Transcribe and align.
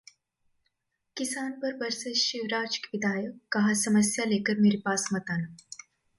किसान 1.17 1.51
पर 1.51 1.77
बरसे 1.77 2.13
शिवराज 2.13 2.77
के 2.77 2.97
विधायक, 2.97 3.39
कहा-समस्या 3.51 4.25
लेकर 4.25 4.59
मेरे 4.59 4.77
पास 4.77 5.09
मत 5.13 5.25
आना 5.31 5.55